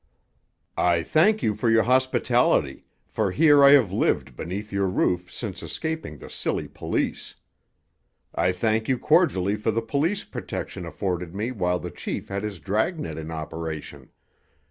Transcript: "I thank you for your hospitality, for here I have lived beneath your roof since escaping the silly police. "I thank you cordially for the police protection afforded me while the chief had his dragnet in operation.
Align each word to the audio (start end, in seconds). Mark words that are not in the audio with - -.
"I 0.79 1.03
thank 1.03 1.43
you 1.43 1.53
for 1.53 1.69
your 1.69 1.83
hospitality, 1.83 2.85
for 3.07 3.29
here 3.29 3.63
I 3.63 3.73
have 3.73 3.91
lived 3.93 4.35
beneath 4.35 4.73
your 4.73 4.87
roof 4.87 5.31
since 5.31 5.61
escaping 5.61 6.17
the 6.17 6.27
silly 6.27 6.67
police. 6.67 7.35
"I 8.33 8.51
thank 8.51 8.89
you 8.89 8.97
cordially 8.97 9.55
for 9.55 9.69
the 9.69 9.83
police 9.83 10.23
protection 10.23 10.87
afforded 10.87 11.35
me 11.35 11.51
while 11.51 11.77
the 11.77 11.91
chief 11.91 12.29
had 12.29 12.41
his 12.41 12.57
dragnet 12.59 13.19
in 13.19 13.29
operation. 13.29 14.09